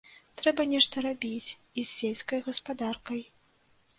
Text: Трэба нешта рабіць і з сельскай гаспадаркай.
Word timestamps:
Трэба 0.39 0.63
нешта 0.71 1.01
рабіць 1.05 1.51
і 1.51 1.51
з 1.51 1.85
сельскай 1.97 2.43
гаспадаркай. 2.47 3.21